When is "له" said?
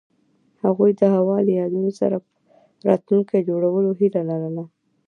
1.47-1.51